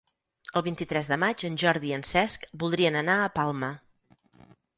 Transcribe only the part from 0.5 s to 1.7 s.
El vint-i-tres de maig en